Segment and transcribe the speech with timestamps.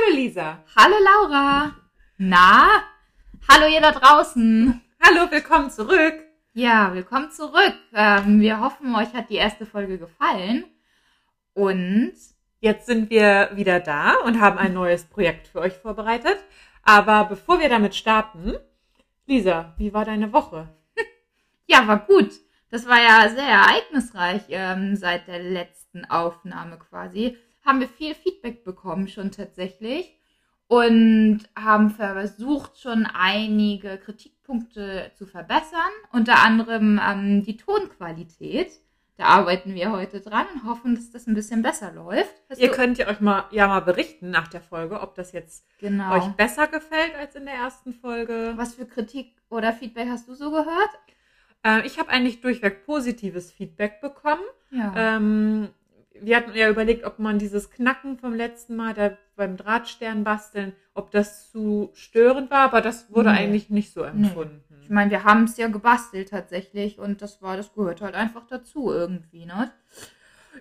[0.00, 0.64] Hallo Lisa.
[0.76, 1.74] Hallo Laura.
[2.16, 2.68] Na?
[3.48, 4.80] Hallo ihr da draußen.
[5.02, 6.14] Hallo, willkommen zurück.
[6.54, 7.74] Ja, willkommen zurück.
[7.92, 10.64] Ähm, wir hoffen, euch hat die erste Folge gefallen.
[11.54, 12.14] Und
[12.60, 16.36] Jetzt sind wir wieder da und haben ein neues Projekt für euch vorbereitet.
[16.82, 18.54] Aber bevor wir damit starten,
[19.26, 20.68] Lisa, wie war deine Woche?
[21.66, 22.30] ja, war gut.
[22.70, 27.38] Das war ja sehr ereignisreich ähm, seit der letzten Aufnahme quasi.
[27.64, 30.16] Haben wir viel Feedback bekommen schon tatsächlich
[30.70, 38.70] und haben versucht schon einige Kritikpunkte zu verbessern, unter anderem ähm, die Tonqualität.
[39.16, 42.34] Da arbeiten wir heute dran und hoffen, dass das ein bisschen besser läuft.
[42.48, 45.66] Hast Ihr könnt ja euch mal, ja mal berichten nach der Folge, ob das jetzt
[45.78, 46.14] genau.
[46.14, 48.54] euch besser gefällt als in der ersten Folge.
[48.56, 50.90] Was für Kritik oder Feedback hast du so gehört?
[51.64, 54.44] Äh, ich habe eigentlich durchweg positives Feedback bekommen.
[54.70, 55.16] Ja.
[55.16, 55.68] Ähm,
[56.20, 60.72] wir hatten ja überlegt, ob man dieses Knacken vom letzten Mal da beim Drahtstern basteln,
[60.94, 63.38] ob das zu störend war, aber das wurde Nee.
[63.38, 64.62] eigentlich nicht so empfunden.
[64.82, 68.46] Ich meine, wir haben es ja gebastelt tatsächlich und das war, das gehört halt einfach
[68.48, 69.70] dazu irgendwie, ne?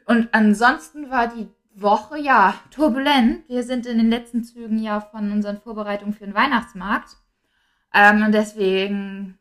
[0.05, 3.47] Und ansonsten war die Woche ja turbulent.
[3.49, 7.17] Wir sind in den letzten Zügen ja von unseren Vorbereitungen für den Weihnachtsmarkt.
[7.93, 9.38] Ähm, und deswegen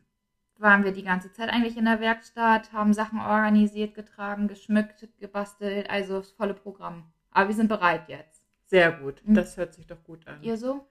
[0.61, 5.89] waren wir die ganze Zeit eigentlich in der Werkstatt, haben Sachen organisiert, getragen, geschmückt, gebastelt,
[5.91, 7.05] also das volle Programm.
[7.31, 8.43] Aber wir sind bereit jetzt.
[8.67, 9.35] Sehr gut, Mhm.
[9.35, 10.43] das hört sich doch gut an.
[10.43, 10.87] Ihr so?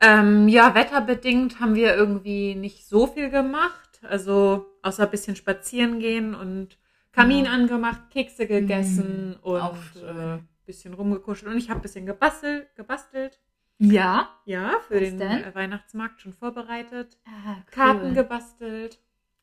[0.00, 4.00] Ähm, ja, wetterbedingt haben wir irgendwie nicht so viel gemacht.
[4.02, 6.78] Also außer ein bisschen spazieren gehen und
[7.12, 7.52] Kamin Ja.
[7.52, 10.18] angemacht, Kekse gegessen Mhm, und schön.
[10.18, 11.50] äh, bisschen rumgekuschelt.
[11.50, 13.40] Und ich habe ein bisschen gebastelt, gebastelt.
[13.78, 14.30] Ja.
[14.44, 15.44] Ja, für Was den denn?
[15.44, 17.18] äh, Weihnachtsmarkt schon vorbereitet.
[17.26, 18.98] Ah, Karten gebastelt.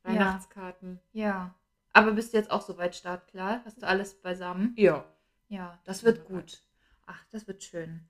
[0.06, 0.10] Ja.
[0.12, 1.00] Weihnachtskarten.
[1.12, 1.54] Ja.
[1.94, 3.62] Aber bist du jetzt auch soweit startklar?
[3.66, 4.74] Hast du alles beisammen?
[4.76, 5.06] Ja.
[5.50, 6.62] Ja, das wird gut.
[7.06, 8.08] Ach, das wird schön.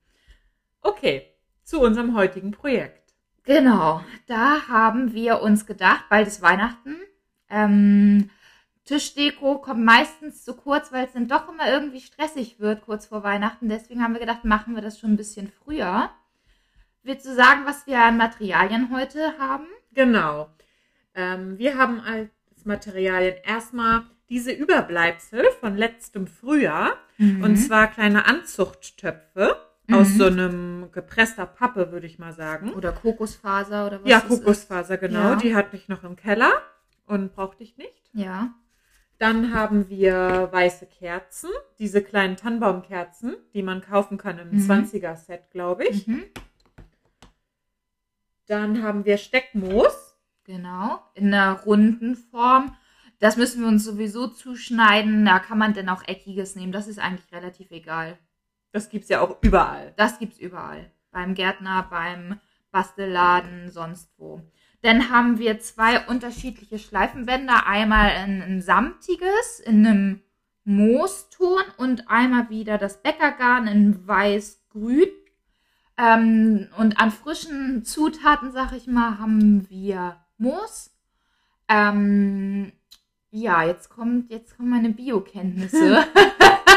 [0.81, 1.27] Okay,
[1.63, 3.13] zu unserem heutigen Projekt.
[3.43, 6.95] Genau, da haben wir uns gedacht, bald ist Weihnachten.
[7.49, 8.29] Ähm,
[8.85, 13.23] Tischdeko kommt meistens zu kurz, weil es dann doch immer irgendwie stressig wird kurz vor
[13.23, 13.69] Weihnachten.
[13.69, 16.09] Deswegen haben wir gedacht, machen wir das schon ein bisschen früher.
[17.03, 19.65] Willst du sagen, was wir an Materialien heute haben?
[19.93, 20.49] Genau.
[21.15, 22.29] Ähm, wir haben als
[22.65, 26.97] Materialien erstmal diese Überbleibsel von letztem Frühjahr.
[27.19, 29.55] Und zwar kleine Anzuchttöpfe
[29.91, 30.17] aus Mhm.
[30.17, 32.73] so einem gepresster Pappe, würde ich mal sagen.
[32.73, 34.39] oder Kokosfaser oder was ja, das ist.
[34.39, 35.19] Kokosfaser, genau.
[35.19, 35.35] Ja.
[35.35, 36.51] Die hatte ich noch im Keller
[37.05, 37.93] und brauchte ich nicht.
[38.13, 38.53] Ja.
[39.19, 44.59] Dann haben wir weiße Kerzen, diese kleinen Tannenbaumkerzen, die man kaufen kann im Mhm.
[44.69, 46.07] 20er-Set, glaube ich.
[46.07, 46.25] Mhm.
[48.47, 50.17] Dann haben wir Steckmoos.
[50.45, 52.75] Genau, in einer runden Form.
[53.19, 55.23] Das müssen wir uns sowieso zuschneiden.
[55.23, 56.73] Da kann man dann auch eckiges nehmen.
[56.73, 58.17] Das ist eigentlich relativ egal.
[58.73, 59.93] Das gibt's ja auch überall.
[59.95, 60.91] Das gibt's überall.
[61.11, 62.39] Beim Gärtner, beim
[62.71, 64.41] Bastelladen, sonst wo.
[64.83, 67.65] Dann haben wir zwei unterschiedliche Schleifenbänder.
[67.65, 70.21] Einmal ein, samtiges in einem
[70.65, 75.07] Mooston und einmal wieder das Bäckergarn in weiß-grün.
[75.97, 80.91] Ähm, und an frischen Zutaten, sag ich mal, haben wir Moos.
[81.69, 82.73] Ähm,
[83.31, 86.05] ja, jetzt kommt, jetzt kommen meine Biokenntnisse.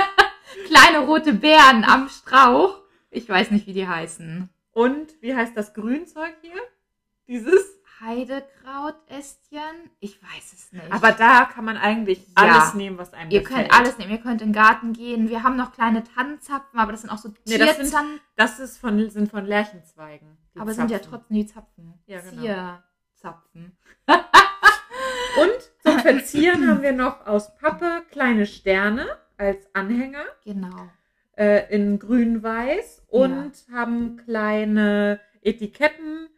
[0.67, 2.83] Kleine rote Beeren am Strauch.
[3.11, 4.49] Ich weiß nicht, wie die heißen.
[4.71, 6.61] Und wie heißt das Grünzeug hier?
[7.27, 7.76] Dieses?
[8.01, 9.91] Heidekrautästchen?
[10.01, 10.93] Ich weiß es nicht.
[10.93, 12.35] Aber da kann man eigentlich Ja.
[12.45, 13.69] alles nehmen, was einem ihr gefällt.
[13.71, 14.11] könnt alles nehmen.
[14.13, 15.29] Ihr könnt in den Garten gehen.
[15.29, 18.21] Wir haben noch kleine Tannenzapfen, aber das sind auch so Nee, das sind-.
[18.37, 20.37] Das ist von, sind von Lärchenzweigen.
[20.59, 21.13] aber sind ja Zapfen.
[21.13, 21.95] trotzdem die Zapfen.
[22.07, 22.43] Ja, genau.
[22.43, 23.77] Tierzapfen.
[25.39, 30.89] Und zum Verzieren haben wir noch aus Pappe kleine Sterne als Anhänger Genau.
[31.37, 36.31] äh, in grün-weiß und haben kleine Etiketten,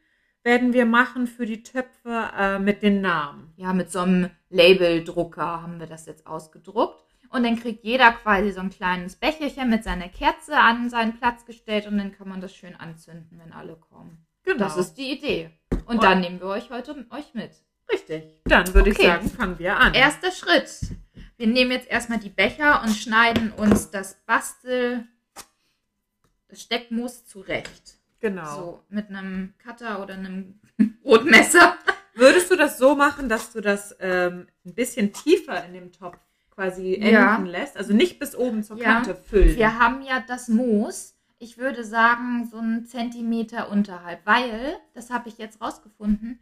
[0.48, 3.52] werden wir machen für die Töpfe äh, mit den Namen.
[3.56, 7.04] Ja, mit so einem Labeldrucker haben wir das jetzt ausgedruckt.
[7.28, 11.44] Und dann kriegt jeder quasi so ein kleines Becherchen mit seiner Kerze an seinen Platz
[11.44, 14.24] gestellt und dann kann man das schön anzünden, wenn alle kommen.
[14.44, 14.58] Genau.
[14.60, 15.50] Das ist die Idee.
[15.84, 17.50] Und Und- dann nehmen wir euch heute euch mit.
[17.92, 18.24] richtig.
[18.44, 19.02] Dann würde Okay.
[19.02, 19.92] ich sagen, fangen wir an.
[19.92, 20.80] Erster Schritt.
[21.36, 25.06] Wir nehmen jetzt erstmal die Becher und schneiden uns das Bastel,
[26.48, 27.97] das Steckmoos zurecht.
[28.20, 28.54] Genau.
[28.56, 30.60] So, mit einem Cutter oder einem
[31.02, 31.76] Brotmesser.
[32.14, 36.18] Würdest du das so machen, dass du das ähm, ein bisschen tiefer in dem Topf
[36.50, 37.38] quasi enden Ja.
[37.38, 37.76] lässt?
[37.76, 38.94] Also nicht bis oben zur Ja.
[38.94, 39.56] Kante füllen.
[39.56, 41.14] Wir haben ja das Moos.
[41.38, 46.40] Ich würde sagen, so einen Zentimeter unterhalb, weil, das habe ich jetzt rausgefunden,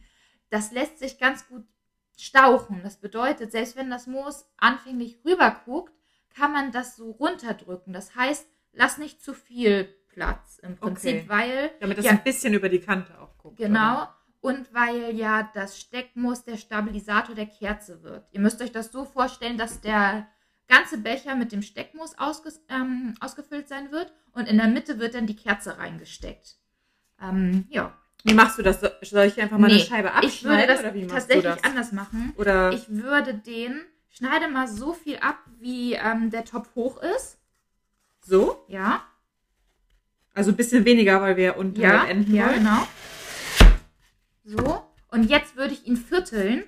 [0.48, 1.64] das lässt sich ganz gut
[2.16, 2.80] stauchen.
[2.82, 5.92] Das bedeutet, selbst wenn das Moos anfänglich rüber guckt,
[6.34, 7.92] kann man das so runterdrücken.
[7.92, 11.24] Das heißt, lass nicht zu viel Platz im Prinzip, Okay.
[11.28, 12.12] weil Damit es Ja.
[12.12, 13.58] ein bisschen über die Kante auch guckt.
[13.58, 13.96] Genau.
[13.96, 14.16] oder?
[14.40, 18.26] Und weil ja das Steckmus der Stabilisator der Kerze wird.
[18.32, 20.26] Ihr müsst euch das so vorstellen, dass der
[20.68, 25.14] ganze Becher mit dem Steckmus ausges ähm, ausgefüllt sein wird und in der Mitte wird
[25.14, 26.56] dann die Kerze reingesteckt.
[27.20, 27.92] Ähm, ja.
[28.24, 28.80] Wie machst du das?
[28.80, 30.28] So- Soll ich einfach mal Nee, eine Scheibe abschneiden?
[30.32, 31.64] Ich würde das oder wie machst tatsächlich du das?
[31.64, 32.32] anders machen.
[32.38, 37.38] Oder Ich würde den, schneide mal so viel ab, wie ähm, der Topf hoch ist.
[38.22, 38.64] so?
[38.68, 39.02] Ja.
[40.36, 42.58] Also ein bisschen weniger, weil wir unten Ja, enden ja, wollen.
[42.58, 42.86] genau.
[44.44, 44.82] So.
[45.08, 46.64] Und jetzt würde ich ihn vierteln.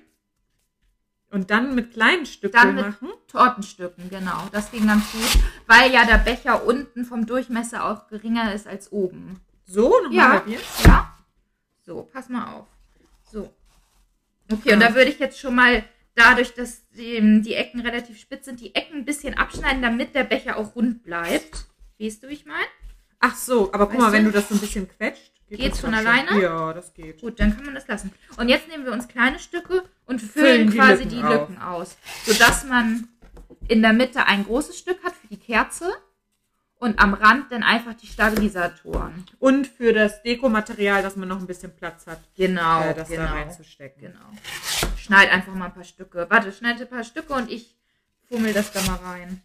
[1.31, 3.09] Und dann mit kleinen Stücken Dann mit- machen.
[3.27, 4.47] Tortenstücken, genau.
[4.51, 5.37] Das ging ganz gut,
[5.67, 9.39] weil ja der Becher unten vom Durchmesser auch geringer ist als oben.
[9.65, 10.29] So, nochmal Ja.
[10.31, 10.61] halbieren.
[10.85, 11.15] Ja.
[11.85, 12.67] So, pass mal auf.
[13.31, 13.53] So.
[14.51, 14.87] Okay, und Ja.
[14.89, 15.83] da würde ich jetzt schon mal,
[16.15, 20.23] dadurch, dass die, die Ecken relativ spitz sind, die Ecken ein bisschen abschneiden, damit der
[20.23, 21.67] Becher auch rund bleibt.
[21.99, 22.65] Weißt du, wie ich meine?
[23.19, 24.31] Ach so, aber guck Weißt mal, wenn du?
[24.31, 25.31] das so ein bisschen quetscht.
[25.49, 26.07] geht Geht's von doch schon.
[26.07, 26.41] alleine?
[26.41, 27.19] Ja, das geht.
[27.21, 28.11] Gut, dann kann man das lassen.
[28.37, 31.31] Und jetzt nehmen wir uns kleine Stücke und Füllen füllen die quasi Lücken die auf.
[31.49, 31.97] Lücken aus.
[32.25, 33.07] Sodass man
[33.67, 35.91] in der Mitte ein großes Stück hat für die Kerze
[36.79, 39.25] und am Rand dann einfach die Stabilisatoren.
[39.37, 43.23] Und für das Dekomaterial, dass man noch ein bisschen Platz hat, Genau, äh, das genau.
[43.23, 44.01] da reinzustecken.
[44.13, 44.95] Genau.
[44.97, 46.25] Schneid einfach mal ein paar Stücke.
[46.29, 47.75] Warte, schneide ein paar Stücke und ich
[48.29, 49.41] fummel das da mal rein.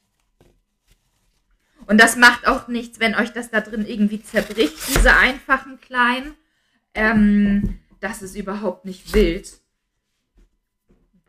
[1.86, 6.34] Und das macht auch nichts, wenn euch das da drin irgendwie zerbricht, diese einfachen kleinen.
[6.94, 9.58] Ähm, das ist überhaupt nicht wild.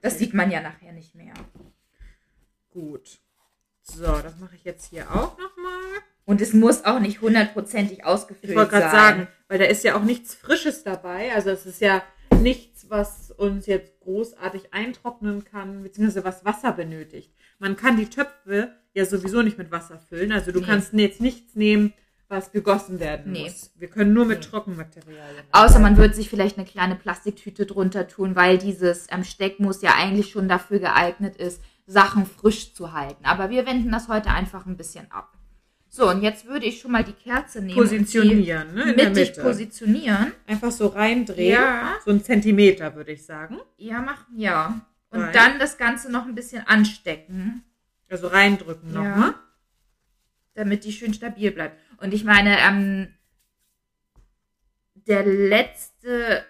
[0.02, 1.34] Das sieht man ja nachher nicht mehr.
[2.69, 3.19] Gut.
[3.81, 6.02] So, das mache ich jetzt hier auch nochmal.
[6.25, 8.81] Und es muss auch nicht hundertprozentig ausgefüllt Ich wollte sein.
[8.81, 11.34] gerade sagen, weil da ist ja auch nichts Frisches dabei.
[11.34, 12.04] Also es ist ja
[12.42, 17.31] nichts, was uns jetzt großartig eintrocknen kann, beziehungsweise was Wasser benötigt.
[17.60, 20.31] Man kann die Töpfe ja sowieso nicht mit Wasser füllen.
[20.31, 20.66] Also du Nee.
[20.66, 21.94] kannst jetzt nichts nehmen,
[22.28, 23.44] was gegossen werden Nee.
[23.44, 23.72] muss.
[23.75, 24.46] Wir können nur mit Nee.
[24.46, 25.44] Trockenmaterialien.
[25.52, 29.92] Außer man würde sich vielleicht eine kleine Plastiktüte drunter tun, weil dieses ähm, Steckmus ja
[29.96, 33.25] eigentlich schon dafür geeignet ist, Sachen frisch zu halten.
[33.25, 35.34] Aber wir wenden das heute einfach ein bisschen ab.
[35.88, 37.75] So, und jetzt würde ich schon mal die Kerze nehmen.
[37.78, 38.92] positionieren, ne?
[38.92, 40.34] In mittig positionieren.
[40.46, 41.54] Einfach so reindrehen.
[41.54, 41.94] Ja.
[42.04, 43.60] So einen Zentimeter, würde ich sagen.
[43.78, 44.81] Ja, machen, ja.
[45.15, 45.33] Und Rein.
[45.33, 47.63] dann das Ganze noch ein bisschen anstecken,
[48.09, 49.01] Also reindrücken Ja.
[49.03, 49.33] nochmal.
[50.53, 51.77] damit die schön stabil bleibt.
[51.97, 53.13] Und ich meine, ähm,
[55.07, 56.45] der letzte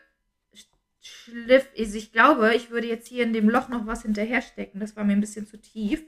[0.53, 0.67] Sch-
[1.01, 4.79] Schliff ist, ich glaube, ich würde jetzt hier in dem Loch noch was hinterher stecken.
[4.79, 6.03] Das war mir ein bisschen zu tief.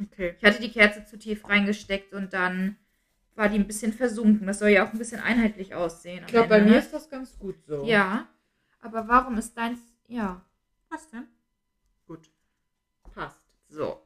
[0.00, 0.36] Okay.
[0.38, 2.76] Ich hatte die Kerze zu tief reingesteckt und dann
[3.34, 4.46] war die ein bisschen versunken.
[4.46, 6.20] Das soll ja auch ein bisschen einheitlich aussehen.
[6.26, 6.78] Ich glaube, bei mir ne?
[6.78, 7.84] ist das ganz gut so.
[7.84, 8.28] Ja.
[8.80, 9.80] Aber warum ist deins.
[10.06, 10.44] Ja.
[10.90, 11.26] Was denn?
[13.76, 14.00] So.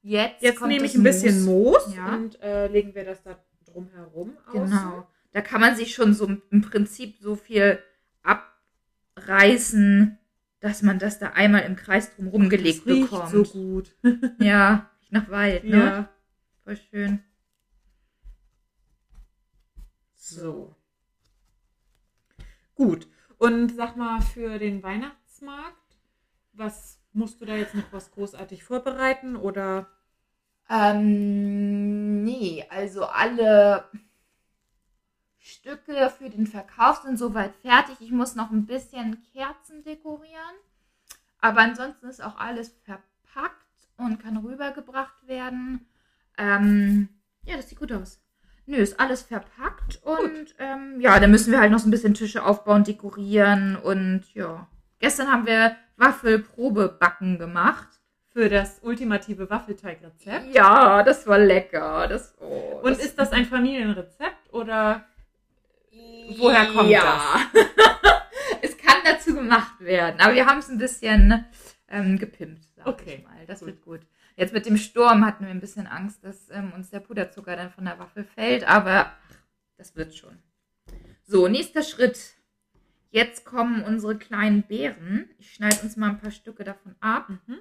[0.00, 2.14] Jetzt, Jetzt nehme ich ein bisschen Moos Ja.
[2.16, 4.52] und äh, legen wir das da drum herum aus.
[4.54, 5.06] Genau.
[5.32, 7.78] Da kann man sich schon so im Prinzip so viel
[8.22, 10.18] abreißen,
[10.60, 13.30] dass man das da einmal im Kreis drum rumgelegt das riecht bekommt.
[13.30, 13.94] so gut.
[14.40, 15.76] Ja, nach Wald, ne?
[15.76, 16.08] Ja.
[16.64, 17.22] Voll schön.
[20.14, 20.74] So.
[22.74, 23.06] Gut.
[23.36, 25.98] Und sag mal, für den Weihnachtsmarkt,
[26.54, 29.88] was musst du da jetzt noch was großartig vorbereiten oder?
[30.68, 33.84] Ähm, nee, also alle
[35.38, 37.96] Stücke für den Verkauf sind soweit fertig.
[38.00, 40.56] Ich muss noch ein bisschen Kerzen dekorieren.
[41.40, 45.86] Aber ansonsten ist auch alles verpackt und kann rübergebracht werden.
[46.38, 47.08] Ähm,
[47.44, 48.20] ja, das sieht gut aus.
[48.64, 52.14] Nö, ist alles verpackt und ähm, ja, dann müssen wir halt noch so ein bisschen
[52.14, 54.68] Tische aufbauen, dekorieren und ja.
[55.00, 57.88] Gestern haben wir Waffelprobebacken gemacht.
[58.28, 60.54] Für das ultimative Waffelteigrezept.
[60.54, 62.06] Ja, das war lecker.
[62.08, 65.04] Das, oh, Und ist das ein Familienrezept oder
[66.38, 67.36] woher kommt ja.
[68.62, 71.44] es kann dazu gemacht werden, aber wir haben es ein bisschen
[71.88, 73.44] ähm, gepimpt, sag Okay, ich mal.
[73.46, 73.68] Das gut.
[73.68, 74.00] wird gut.
[74.36, 77.70] Jetzt mit dem Sturm hatten wir ein bisschen Angst, dass ähm, uns der Puderzucker dann
[77.70, 79.12] von der Waffel fällt, aber
[79.76, 80.38] das wird schon.
[81.24, 82.34] So, nächster Schritt.
[83.12, 85.28] Jetzt kommen unsere kleinen Beeren.
[85.38, 87.28] Ich schneide uns mal ein paar Stücke davon ab.
[87.28, 87.58] Mhm.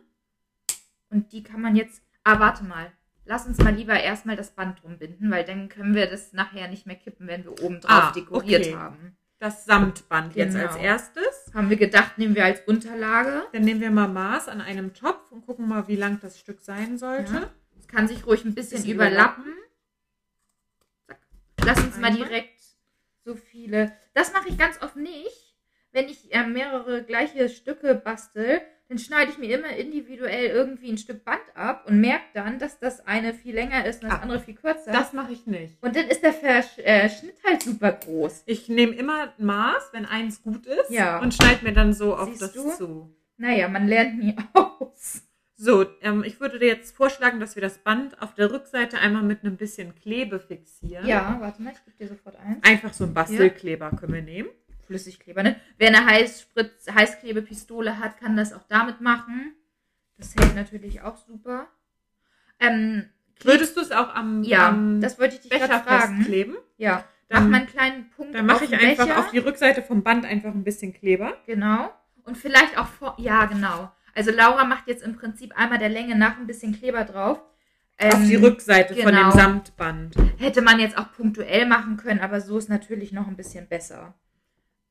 [1.09, 2.01] Und die kann man jetzt.
[2.23, 2.89] Ah, warte mal.
[3.25, 6.69] Lass uns mal lieber erstmal das Band drum binden, weil dann können wir das nachher
[6.69, 8.75] nicht mehr kippen, wenn wir oben drauf Ah, dekoriert okay.
[8.75, 9.17] haben.
[9.39, 10.67] Das Samtband jetzt Genau.
[10.67, 11.51] als erstes.
[11.53, 13.43] Haben wir gedacht, nehmen wir als Unterlage.
[13.51, 16.61] Dann nehmen wir mal Maß an einem Topf und gucken mal, wie lang das Stück
[16.61, 17.33] sein sollte.
[17.33, 17.49] Ja.
[17.77, 19.53] Es kann sich ruhig ein bisschen, Bisschen überlappen.
[21.07, 21.19] Zack.
[21.65, 22.61] Lass uns mal direkt
[23.25, 23.91] so viele.
[24.13, 25.55] Das mache ich ganz oft nicht.
[25.93, 30.97] Wenn ich äh, mehrere gleiche Stücke bastel, dann schneide ich mir immer individuell irgendwie ein
[30.97, 34.21] Stück Band ab und merke dann, dass das eine viel länger ist und das Ah,
[34.23, 34.91] andere viel kürzer.
[34.91, 35.81] Das mache ich nicht.
[35.81, 38.43] und dann ist der Versch äh, Schnitt halt super groß.
[38.45, 41.19] Ich nehme immer ein Maß, wenn eins gut ist, Ja.
[41.19, 42.69] und schneide mir dann so auf Siehst das du?
[42.71, 43.15] zu.
[43.37, 45.23] Naja, man lernt nie aus.
[45.63, 49.21] So, ähm, ich würde dir jetzt vorschlagen, dass wir das Band auf der Rückseite einmal
[49.21, 51.05] mit einem bisschen Klebe fixieren.
[51.05, 52.63] Ja, warte mal, ich gebe dir sofort eins.
[52.63, 54.49] Einfach so einen Bastelkleber können wir nehmen.
[54.87, 55.55] Flüssigkleber, ne?
[55.77, 59.53] Wer eine Heißspritz Heißklebepistole hat, kann das auch damit machen.
[60.17, 61.67] Das hält natürlich auch super.
[62.59, 63.05] Ähm,
[63.43, 66.15] Würdest du es auch am, ja, am das wollte ich dich Becher fragen.
[66.17, 66.55] festkleben?
[66.77, 69.19] Ja, Dann- mach mal einen kleinen Punkt Dann mache ich einfach Becher.
[69.19, 71.37] auf die Rückseite vom Band einfach ein bisschen Kleber.
[71.45, 71.91] Genau.
[72.23, 73.15] Und vielleicht auch vor.
[73.19, 73.91] Ja, genau.
[74.15, 77.37] Also Laura macht jetzt im Prinzip einmal der Länge nach ein bisschen Kleber drauf.
[77.39, 79.29] auf Ähm, die Rückseite von genau.
[79.29, 80.15] dem Samtband.
[80.37, 84.13] Hätte man jetzt auch punktuell machen können, aber so ist natürlich noch ein bisschen besser.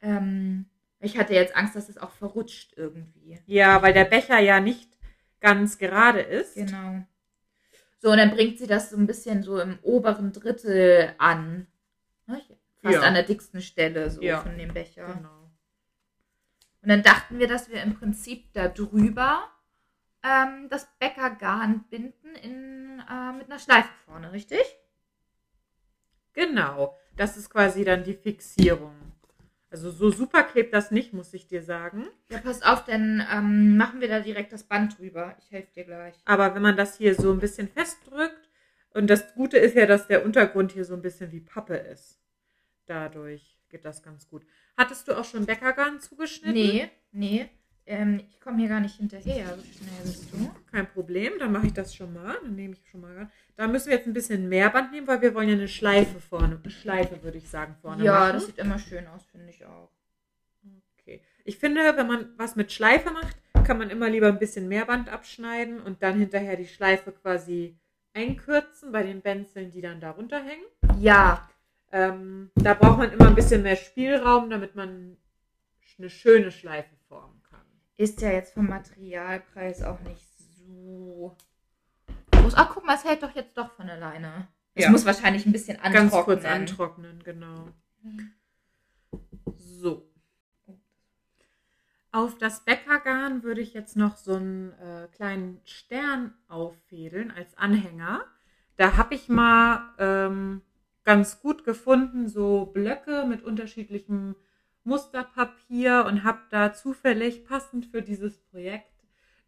[0.02, 0.66] Ähm,
[1.00, 3.38] ich hatte jetzt Angst, dass es auch verrutscht irgendwie.
[3.46, 4.96] Ja, weil der Becher ja nicht
[5.40, 6.54] ganz gerade ist.
[6.54, 7.02] Genau.
[7.98, 11.66] So, und dann bringt sie das so ein bisschen so im oberen Drittel an.
[12.26, 12.40] Ne?
[12.82, 13.02] Fast Ja.
[13.02, 14.40] an der dicksten Stelle so Ja.
[14.40, 15.06] von dem Becher.
[15.14, 15.39] Genau.
[16.82, 19.48] Und dann dachten wir, dass wir im Prinzip da drüber
[20.22, 24.62] ähm, das Bäckergarn binden in, äh, mit einer Schleife vorne, richtig?
[26.32, 26.96] Genau.
[27.16, 28.94] Das ist quasi dann die Fixierung.
[29.70, 32.08] Also so super klebt das nicht, muss ich dir sagen.
[32.28, 35.36] Ja, pass auf, dann ähm, machen wir da direkt das Band drüber.
[35.38, 36.14] Ich helfe dir gleich.
[36.24, 38.48] Aber wenn man das hier so ein bisschen festdrückt,
[38.92, 42.18] und das Gute ist ja, dass der Untergrund hier so ein bisschen wie Pappe ist.
[42.86, 44.44] Dadurch geht das ganz gut.
[44.76, 46.52] Hattest du auch schon Bäckergarn zugeschnitten?
[46.54, 47.48] Nee, nee.
[47.86, 49.46] Ähm, ich komme hier gar nicht hinterher.
[49.56, 50.50] So schnell bist du.
[50.70, 52.36] Kein Problem, dann mache ich das schon mal.
[52.42, 53.28] Dann nehme ich schon mal.
[53.56, 56.20] Da müssen wir jetzt ein bisschen mehr Band nehmen, weil wir wollen ja eine Schleife
[56.20, 56.60] vorne.
[56.62, 58.32] Eine Schleife, würde ich sagen, vorne Ja, machen.
[58.34, 59.90] das sieht immer schön aus, finde ich auch.
[61.00, 61.20] Okay.
[61.44, 64.84] Ich finde, wenn man was mit Schleife macht, kann man immer lieber ein bisschen mehr
[64.84, 67.76] Band abschneiden und dann hinterher die Schleife quasi
[68.14, 70.64] einkürzen bei den Benzeln, die dann darunter hängen.
[71.00, 71.48] Ja,
[71.92, 75.16] Ähm, da braucht man immer ein bisschen mehr Spielraum, damit man
[75.98, 77.60] eine schöne Schleife formen kann.
[77.96, 80.24] ist ja jetzt vom Materialpreis auch nicht
[80.56, 81.36] so
[82.32, 82.54] groß.
[82.56, 84.48] Ach, guck mal, es hält doch jetzt doch von alleine.
[84.74, 84.90] Es Ja.
[84.90, 86.10] muss wahrscheinlich ein bisschen antrocknen.
[86.10, 87.68] Ganz kurz antrocknen, genau.
[89.56, 90.08] So.
[92.12, 98.24] Auf das Bäckergarn würde ich jetzt noch so einen äh, kleinen Stern auffädeln als Anhänger.
[98.76, 100.62] Da habe ich mal ähm,
[101.10, 104.36] ganz gut gefunden, so Blöcke mit unterschiedlichem
[104.84, 108.86] Musterpapier und habe da zufällig passend für dieses Projekt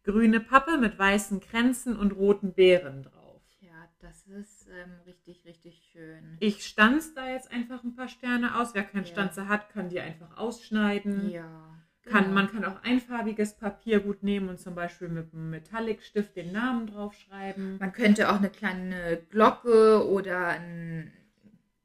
[0.03, 3.41] grüne Pappe mit weißen Kränzen und roten Beeren drauf.
[3.61, 6.35] Ja, das ist ähm, richtig, richtig schön.
[6.41, 8.73] Ich stanze da jetzt einfach ein paar Sterne aus.
[8.73, 9.11] Wer keinen Ja.
[9.11, 11.29] Stanze hat, kann die einfach ausschneiden.
[11.29, 11.69] Ja.
[12.05, 12.33] Kann, genau.
[12.35, 16.87] Man kann auch einfarbiges Papier gut nehmen und zum Beispiel mit einem Metallic-Stift den Namen
[16.87, 17.77] draufschreiben.
[17.79, 21.13] Man könnte auch eine kleine Glocke oder ein,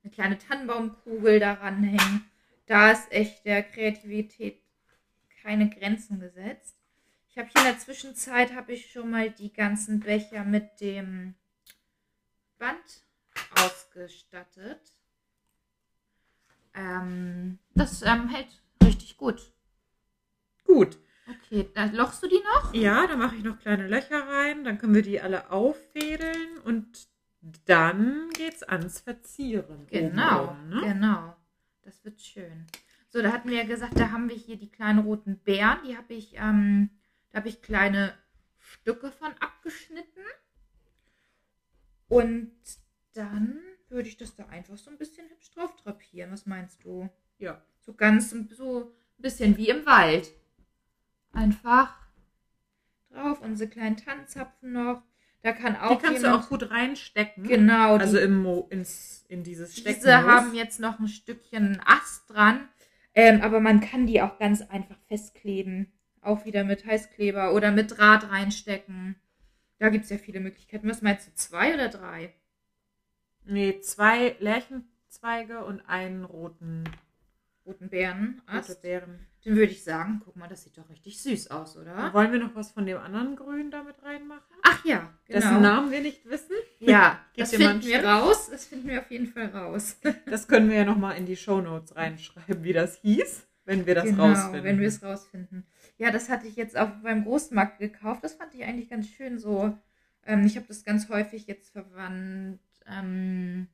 [0.08, 2.24] eine kleine Tannenbaumkugel daran hängen.
[2.66, 4.62] Da ist echt der Kreativität
[5.42, 6.76] keine Grenzen gesetzt.
[7.28, 11.34] Ich habe hier in der Zwischenzeit habe ich schon mal die ganzen Becher mit dem
[12.58, 13.04] Band
[13.54, 14.80] ausgestattet.
[16.74, 18.48] Ähm, das ähm, hält
[18.82, 19.52] richtig gut.
[20.64, 20.98] Gut.
[21.28, 22.74] Okay, da lochst du die noch?
[22.74, 24.64] Ja, da mache ich noch kleine Löcher rein.
[24.64, 27.08] Dann können wir die alle auffädeln und
[27.66, 29.86] dann geht's ans Verzieren.
[29.86, 30.80] Genau, obenrum, ne?
[30.80, 31.36] genau.
[31.82, 32.66] Das wird schön.
[33.08, 35.78] So, da hatten wir ja gesagt, da haben wir hier die kleinen roten Beeren.
[35.86, 36.90] Die habe ich, ähm,
[37.30, 38.14] da habe ich kleine
[38.58, 40.22] Stücke von abgeschnitten.
[42.08, 42.52] Und
[43.14, 46.32] dann würde ich das da einfach so ein bisschen hübsch drauf drapieren.
[46.32, 47.08] Was meinst du?
[47.38, 47.62] Ja.
[47.80, 50.30] So ganz so ein bisschen wie im Wald.
[51.32, 52.06] Einfach
[53.10, 55.02] drauf, unsere kleinen Tannenzapfen noch.
[55.42, 57.44] Da kann auch Die kannst du jemand- auch gut reinstecken.
[57.44, 59.94] Genau, die- Also im Mo, ins, in dieses Stecken.
[60.00, 62.68] Diese haben jetzt noch ein Stückchen Ast dran,
[63.14, 65.92] ähm, aber man kann die auch ganz einfach festkleben.
[66.20, 69.14] Auch wieder mit Heißkleber oder mit Draht reinstecken.
[69.78, 70.88] Da gibt es ja viele Möglichkeiten.
[70.90, 72.34] Was meinst du, zwei oder drei?
[73.44, 76.84] Nee, zwei Lärchenzweige und einen roten
[77.68, 78.78] Roten Beeren, rote.
[78.80, 79.26] Beeren.
[79.44, 82.14] Den würde ich sagen, guck mal, das sieht doch richtig süß aus, oder?
[82.14, 84.56] Wollen wir noch was von dem anderen Grün damit reinmachen?
[84.62, 85.60] Ach ja, Dessen genau.
[85.60, 86.56] Namen wir nicht wissen.
[86.80, 88.48] Ja, das mal finden wir raus.
[88.50, 89.98] Das finden wir auf jeden Fall raus.
[90.26, 94.04] Das können wir ja nochmal in die Shownotes reinschreiben, wie das hieß, wenn wir das
[94.04, 94.64] genau, rausfinden.
[94.64, 95.66] wenn wir es rausfinden.
[95.98, 98.24] Ja, das hatte ich jetzt auch beim Großmarkt gekauft.
[98.24, 99.76] Das fand ich eigentlich ganz schön so.
[100.24, 103.68] Ähm, ich habe das ganz häufig jetzt verwandt ähm,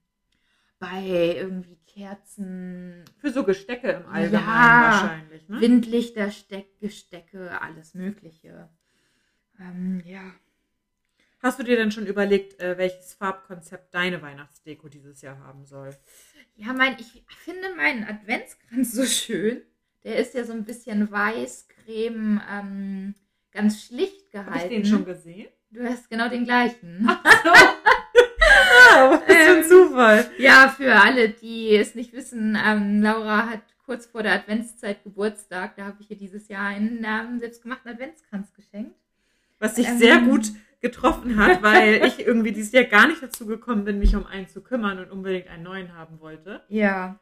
[0.78, 4.90] bei irgendwie Kerzen, Für so Gestecke im Allgemeinen Ja.
[4.90, 5.48] wahrscheinlich.
[5.48, 5.60] Ne?
[5.60, 8.68] Windlichter, Steck, Gestecke, alles Mögliche.
[9.60, 10.32] Ähm, ja.
[11.40, 15.94] Hast du dir denn schon überlegt, äh, welches Farbkonzept deine Weihnachtsdeko dieses Jahr haben soll?
[16.56, 19.62] Ja, mein, ich finde meinen Adventskranz so schön.
[20.04, 23.14] Der ist ja so ein bisschen weiß, creme, ähm,
[23.52, 24.54] ganz schlicht gehalten.
[24.54, 25.48] Habe ich den schon gesehen?
[25.70, 27.08] Du hast genau den gleichen.
[28.94, 30.30] Ah, was für ein Ähm, Zufall.
[30.38, 35.76] Ja, für alle, die es nicht wissen, ähm, Laura hat kurz vor der Adventszeit Geburtstag.
[35.76, 38.94] Da habe ich ihr dieses Jahr einen ähm, selbstgemachten Adventskranz geschenkt.
[39.58, 39.98] Was sich Ähm.
[39.98, 44.14] sehr gut getroffen hat, weil ich irgendwie dieses Jahr gar nicht dazu gekommen bin, mich
[44.16, 46.62] um einen zu kümmern und unbedingt einen neuen haben wollte.
[46.68, 47.18] Ja.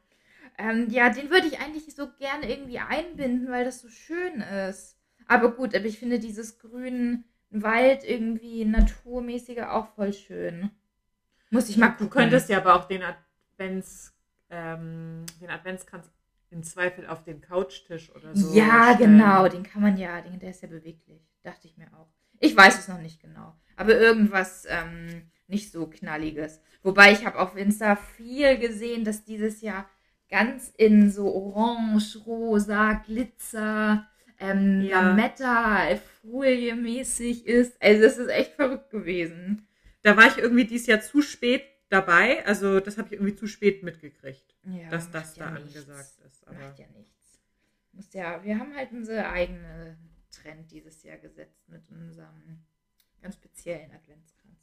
[0.59, 4.97] Ähm, ja, den würde ich eigentlich so gerne irgendwie einbinden, weil das so schön ist.
[5.29, 10.71] Aber gut, aber ich finde dieses grün Wald irgendwie naturmäßige auch voll schön.
[11.53, 12.11] Muss ich mal Du gucken.
[12.11, 14.13] könntest ja aber auch den Advents,
[14.51, 16.11] ähm, den Adventskranz
[16.51, 18.55] in Zweifel auf den Couchtisch oder so.
[18.55, 19.19] ja, stellen.
[19.19, 21.23] genau, den kann man ja, den, der ist ja beweglich.
[21.43, 22.09] Dachte ich mir auch.
[22.41, 23.55] Ich weiß es noch nicht genau.
[23.77, 26.61] Aber irgendwas ähm, nicht so knalliges.
[26.83, 29.89] Wobei ich habe auf Insta viel gesehen, dass dieses Jahr
[30.31, 34.07] ganz in so orange, rosa, Glitzer,
[34.41, 35.01] ähm, Ja.
[35.03, 35.79] Lametta,
[36.23, 37.81] Folie mäßig ist.
[37.83, 39.67] Also es ist echt verrückt gewesen.
[40.03, 42.45] Da war ich irgendwie dieses Jahr zu spät dabei.
[42.47, 45.77] Also das habe ich irgendwie zu spät mitgekriegt, Ja, dass das ja da nichts.
[45.77, 46.47] angesagt ist.
[46.49, 47.41] Aber Macht ja nichts.
[47.93, 49.99] Muss ja, wir haben halt unsere eigene
[50.31, 52.65] Trend dieses Jahr gesetzt mit unserem
[53.21, 54.57] ganz speziellen Adventskranz.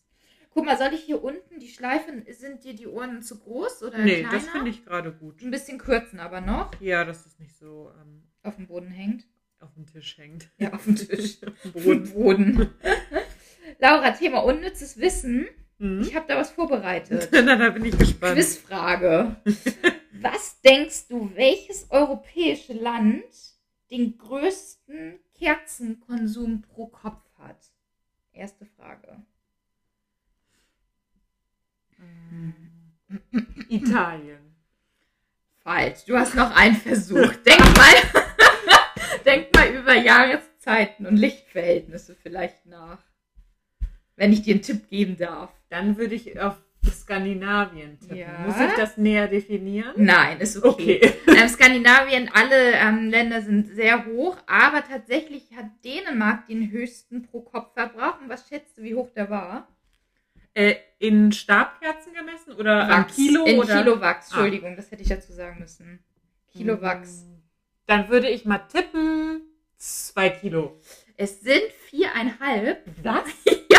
[0.52, 4.00] Guck mal, soll ich hier unten die Schleifen, sind dir die Ohren zu groß oder
[4.00, 4.32] nee, kleiner?
[4.32, 5.44] das finde ich gerade gut.
[5.44, 6.72] Ein bisschen kürzen aber noch.
[6.82, 9.28] Ja, dass es nicht so ähm, Auf dem Boden hängt.
[9.60, 10.50] auf dem Tisch hängt.
[10.58, 11.38] Ja, auf dem Tisch.
[11.44, 12.14] auf dem Boden.
[12.14, 12.74] Boden.
[13.78, 15.48] Laura, Thema unnützes Wissen.
[15.78, 16.02] Mhm.
[16.02, 17.30] Ich habe da was vorbereitet.
[17.44, 18.36] Na, da bin ich gespannt.
[18.36, 19.38] Quizfrage.
[20.22, 23.24] Was denkst du, welches europäische Land
[23.90, 27.72] den größten Kerzenkonsum pro Kopf hat?
[28.34, 29.24] Erste Frage.
[33.70, 34.56] Italien.
[35.64, 36.06] Falsch.
[36.06, 37.34] Du hast noch einen Versuch.
[37.46, 38.24] Denk mal,
[39.26, 43.00] denk mal über Jahreszeiten und Lichtverhältnisse vielleicht nach.
[44.20, 45.50] Wenn ich dir einen Tipp geben darf.
[45.70, 48.18] Dann würde ich auf Skandinavien tippen.
[48.18, 48.40] Ja.
[48.46, 49.94] Muss ich das näher definieren?
[49.96, 51.00] Nein, ist okay.
[51.04, 51.14] Okay.
[51.40, 58.20] Ähm, Skandinavien, alle ähm, Länder sind sehr hoch, aber tatsächlich hat Dänemark den höchsten Pro-Kopf-Verbrauch.
[58.20, 59.70] Und was schätzt du, wie hoch der war?
[60.54, 63.16] Äh, in Stabkerzen gemessen oder Wachs.
[63.16, 63.46] Kilo?
[63.46, 63.82] In oder?
[63.84, 64.36] Kilowachs, Ah.
[64.36, 66.04] Entschuldigung, das hätte ich dazu sagen müssen.
[66.52, 67.26] Kilowachs.
[67.86, 69.42] Dann würde ich mal tippen,
[69.78, 70.82] zwei Kilo.
[71.16, 72.84] Es sind viereinhalb.
[73.02, 73.24] Was?
[73.72, 73.79] ja,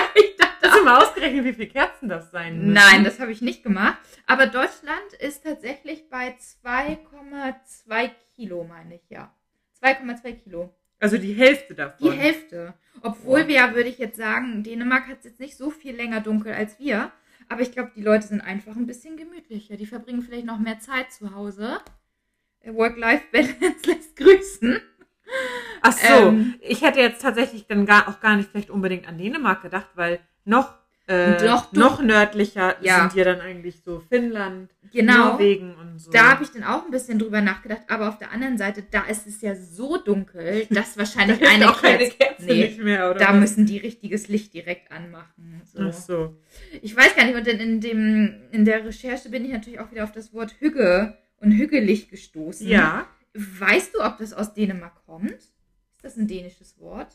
[0.63, 2.73] Hast du mal ausgerechnet, wie viele Kerzen das sein müssen?
[2.73, 3.99] Nein, das habe ich nicht gemacht.
[4.27, 9.35] Aber Deutschland ist tatsächlich bei 2,2 Kilo, meine ich, ja.
[9.83, 10.75] 2,2 Kilo.
[10.99, 12.11] Also die Hälfte davon.
[12.11, 12.75] Die Hälfte.
[13.03, 13.49] Obwohl Boah.
[13.49, 16.53] wir ja, würde ich jetzt sagen, Dänemark hat es jetzt nicht so viel länger dunkel
[16.53, 17.11] als wir.
[17.49, 19.77] Aber ich glaube, die Leute sind einfach ein bisschen gemütlicher.
[19.77, 21.81] Die verbringen vielleicht noch mehr Zeit zu Hause.
[22.61, 24.81] Äh, Work-Life-Balance lässt grüßen.
[25.81, 29.17] Ach so, Ähm, ich hätte jetzt tatsächlich dann gar, auch gar nicht vielleicht unbedingt an
[29.17, 30.21] Dänemark gedacht, weil
[30.51, 30.75] noch,
[31.09, 33.01] äh, Noch noch, nördlicher Ja.
[33.01, 35.31] sind ja dann eigentlich so Finnland, Genau.
[35.33, 36.11] Norwegen und so.
[36.13, 37.83] Da habe ich dann auch ein bisschen drüber nachgedacht.
[37.89, 41.69] Aber auf der anderen Seite, da ist es ja so dunkel, dass wahrscheinlich Da eine
[41.71, 43.19] auch keine Kerze- Kerze Nee, nicht mehr, oder?
[43.19, 43.41] Da was?
[43.41, 45.63] müssen die richtiges Licht direkt anmachen.
[45.65, 45.81] So.
[45.83, 46.37] Ach so.
[46.81, 49.91] Ich weiß gar nicht, und in, in, dem, in der Recherche bin ich natürlich auch
[49.91, 52.69] wieder auf das Wort Hügge und Hügelig gestoßen.
[52.69, 53.07] Ja.
[53.35, 55.31] Weißt du, ob das aus Dänemark kommt?
[55.33, 55.53] Ist
[56.05, 57.15] das ein dänisches Wort?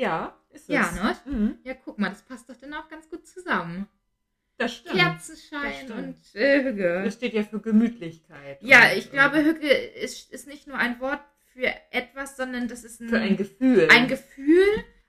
[0.00, 0.68] Ja, ist es.
[0.68, 1.16] Ja, ne?
[1.32, 3.86] Mhm, Ja, guck mal, das passt doch dann auch ganz gut zusammen.
[4.56, 4.96] das stimmt.
[4.98, 6.16] Kerzenschein das stimmt.
[6.34, 7.02] und äh, Hügge.
[7.04, 8.62] Das steht ja für Gemütlichkeit.
[8.62, 11.20] Ja, und, ich glaube, Hügge ist, ist nicht nur ein Wort
[11.52, 13.88] für etwas, sondern das ist ein, Für ein Gefühl.
[13.90, 14.66] ein Gefühl,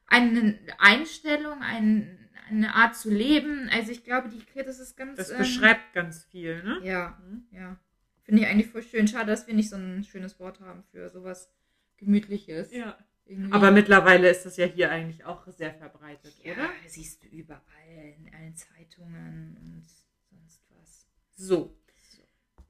[0.08, 2.18] eine Einstellung, ein,
[2.50, 3.70] eine Art zu leben.
[3.74, 5.18] Also ich glaube, die das ist ganz.
[5.18, 6.80] Das ähm, beschreibt ganz viel, ne?
[6.84, 7.44] Ja, Mhm.
[7.52, 7.80] ja.
[8.24, 9.08] Finde ich eigentlich voll schön.
[9.08, 11.52] Schade, dass wir nicht so ein schönes Wort haben für sowas
[11.98, 12.72] Gemütliches.
[12.74, 12.98] Ja.
[13.26, 13.54] Irgendwie.
[13.54, 16.70] Aber mittlerweile ist das ja hier eigentlich auch sehr verbreitet, ja, oder?
[16.88, 19.86] siehst du überall in allen Zeitungen und
[20.30, 21.08] sonst was.
[21.36, 21.78] So.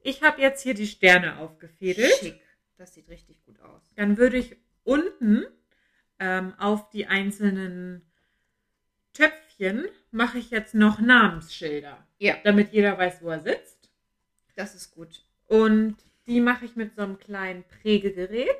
[0.02, 2.12] Ich habe jetzt hier die Sterne aufgefädelt.
[2.20, 2.40] Schick.
[2.76, 3.82] Das sieht richtig gut aus.
[3.96, 5.46] Dann würde ich unten
[6.18, 8.02] ähm, auf die einzelnen
[9.12, 12.06] Töpfchen mache ich jetzt noch Namensschilder.
[12.18, 12.36] Ja.
[12.44, 13.90] Damit jeder weiß, wo er sitzt.
[14.56, 15.24] Das ist gut.
[15.46, 18.56] Und die mache ich mit so einem kleinen Prägegerät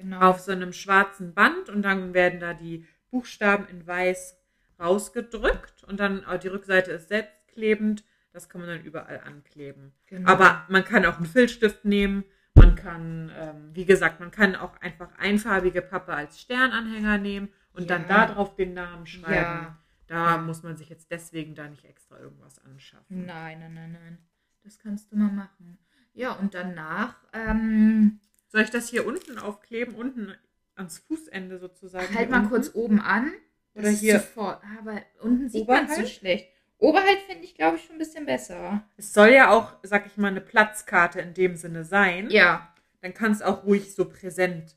[0.00, 0.20] Genau.
[0.20, 4.36] auf so einem schwarzen Band und dann werden da die Buchstaben in weiß
[4.78, 8.04] rausgedrückt und dann äh, die Rückseite ist selbstklebend.
[8.32, 9.92] Das kann man dann überall ankleben.
[10.06, 10.30] Genau.
[10.30, 12.24] Aber man kann auch einen Filzstift nehmen.
[12.54, 17.88] Man kann, ähm, wie gesagt, man kann auch einfach einfarbige Pappe als Sternanhänger nehmen und
[17.90, 17.98] Ja.
[17.98, 19.34] dann da drauf den Namen schreiben.
[19.34, 19.78] Ja.
[20.06, 23.26] Da muss man sich jetzt deswegen da nicht extra irgendwas anschaffen.
[23.26, 24.18] Nein, nein, nein, nein.
[24.64, 25.78] Das kannst du mal machen.
[26.12, 30.34] Ja, und danach, ähm, Soll ich das hier unten aufkleben, unten
[30.74, 32.14] ans Fußende sozusagen?
[32.14, 32.50] halt mal unten?
[32.50, 33.32] kurz oben an.
[33.74, 34.62] Das Oder ist hier Sofort.
[34.78, 36.00] Aber unten sieht man Oberhalb?
[36.06, 36.48] so schlecht.
[36.78, 38.82] Oberhalb finde ich, glaube ich, schon ein bisschen besser.
[38.96, 42.30] Es soll ja auch, sag ich mal, eine Platzkarte in dem Sinne sein.
[42.30, 44.74] Ja, Dann kann es auch ruhig so präsent.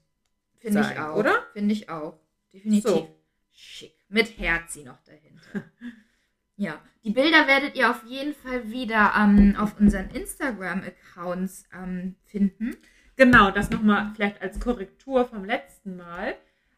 [0.59, 1.15] finde ich sein, auch.
[1.15, 1.45] oder?
[1.53, 2.19] Finde ich auch.
[2.53, 2.83] Definitiv.
[2.91, 3.15] So.
[3.51, 3.95] Schick.
[4.09, 5.63] Mit Herzi noch dahinter.
[6.57, 12.75] ja, die Bilder werdet ihr auf jeden Fall wieder ähm, auf unseren Instagram-Accounts ähm, finden.
[13.15, 16.35] Genau, das nochmal vielleicht als Korrektur vom letzten Mal.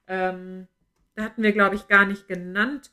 [0.07, 0.67] Ähm,
[1.15, 2.91] da hatten wir, glaube ich, gar nicht genannt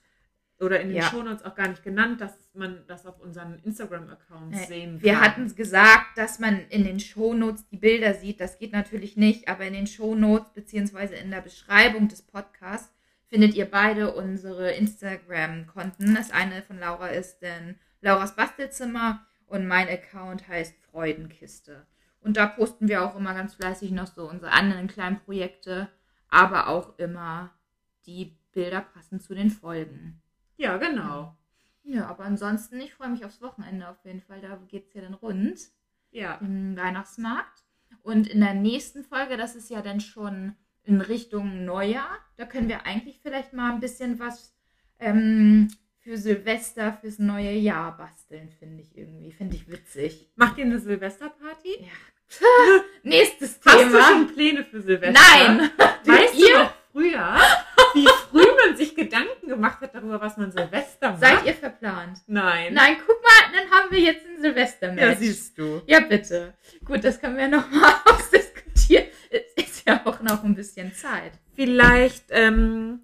[0.61, 1.11] oder in den Ja.
[1.11, 5.03] Shownotes auch gar nicht genannt, dass man das auf unseren Instagram-Accounts Nee, sehen kann.
[5.03, 8.41] Wir hatten gesagt, dass man in den Shownotes die Bilder sieht.
[8.41, 12.93] Das geht natürlich nicht, aber in den Shownotes beziehungsweise in der Beschreibung des Podcasts
[13.27, 16.15] findet ihr beide unsere Instagram-Konten.
[16.15, 21.87] Das eine von Laura ist denn Lauras Bastelzimmer und mein Account heißt Freudenkiste.
[22.23, 25.89] Und da posten wir auch immer ganz fleißig noch so unsere anderen kleinen Projekte,
[26.29, 27.51] aber auch immer
[28.07, 30.23] die Bilder passend zu den Folgen.
[30.57, 31.37] Ja, genau.
[31.85, 34.41] Ja, aber ansonsten, ich freue mich aufs Wochenende auf jeden Fall.
[34.41, 35.59] Da geht es ja dann rund,
[36.13, 36.37] Ja.
[36.39, 37.65] den Weihnachtsmarkt.
[38.03, 40.55] Und in der nächsten Folge, das ist ja dann schon
[40.85, 44.55] in Richtung Neujahr, da können wir eigentlich vielleicht mal ein bisschen was
[44.99, 49.31] ähm, für Silvester, fürs neue Jahr basteln, finde ich irgendwie.
[49.33, 50.33] Finde ich witzig.
[50.35, 51.83] Macht ihr eine Silvesterparty?
[51.83, 51.87] Ja.
[53.03, 53.99] Nächstes Hast Thema.
[53.99, 55.13] du schon Pläne für Silvester?
[55.13, 55.71] Nein!
[56.05, 56.47] Weißt ihr?
[56.49, 57.37] du noch früher,
[57.95, 61.21] wie früh man sich Gedanken gemacht hat darüber, was man Silvester macht?
[61.21, 62.19] Seid ihr verplant?
[62.27, 62.75] Nein.
[62.75, 65.01] Nein, guck mal, dann haben wir jetzt ein Silvestermatch.
[65.03, 65.83] Ja, siehst du.
[65.87, 66.55] Ja, bitte.
[66.85, 69.07] Gut, das können wir nochmal ausdiskutieren.
[69.31, 71.33] Es ist ja auch noch ein bisschen Zeit.
[71.55, 73.01] Vielleicht ähm,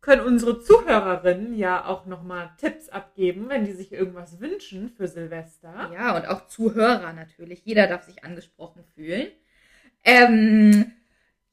[0.00, 5.90] können unsere Zuhörerinnen ja auch nochmal Tipps abgeben, wenn die sich irgendwas wünschen für Silvester.
[5.92, 7.62] Ja, und auch Zuhörer natürlich.
[7.64, 9.28] Jeder darf sich angesprochen fühlen.
[10.04, 10.92] Ähm,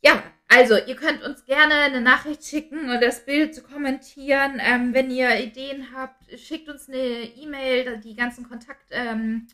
[0.01, 4.61] ja, also ihr könnt uns gerne eine Nachricht schicken oder das Bild zu kommentieren.
[4.63, 7.99] Ähm, wenn ihr Ideen habt, schickt uns eine E-Mail.
[7.99, 9.47] Die ganzen Kontakt ähm,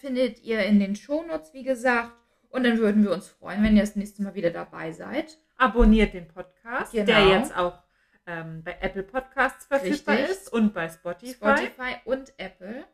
[0.00, 2.12] findet ihr in den Shownotes, wie gesagt.
[2.50, 5.38] Und dann würden wir uns freuen, wenn ihr das nächste Mal wieder dabei seid.
[5.62, 7.06] Abonniert den Podcast, Genau.
[7.06, 7.82] der jetzt auch
[8.26, 10.30] ähm, bei Apple Podcasts verfügbar Richtig.
[10.36, 11.34] ist und bei Spotify.
[11.34, 12.84] Spotify und Apple.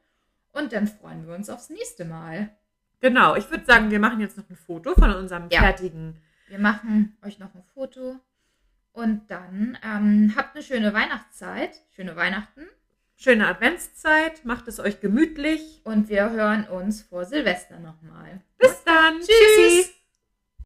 [0.52, 2.50] Und dann freuen wir uns aufs nächste Mal.
[3.00, 5.61] Genau, ich würde sagen, wir machen jetzt noch ein Foto von unserem Ja.
[5.61, 6.20] fertigen.
[6.48, 8.16] Wir machen euch noch ein Foto.
[8.92, 12.66] Und dann ähm, habt eine schöne Weihnachtszeit, schöne Weihnachten.
[13.14, 15.81] Schöne Adventszeit, macht es euch gemütlich.
[15.85, 18.40] Und wir hören uns vor Silvester nochmal.
[18.59, 19.20] Bis dann.
[19.20, 19.97] Tschüss.